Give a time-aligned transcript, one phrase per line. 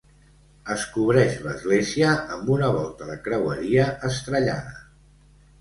[0.75, 4.77] Es cobreix l'església amb una volta de creueria estrellada.